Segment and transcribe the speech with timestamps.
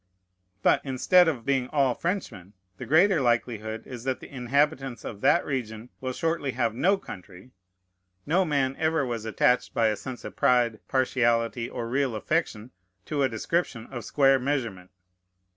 [0.63, 5.45] But, instead of being all Frenchmen, the greater likelihood is that the inhabitants of that
[5.45, 7.51] region will shortly have no country.
[8.25, 12.71] No man ever was attached by a sense of pride, partiality, or real affection,
[13.05, 14.89] to a description of square measurement.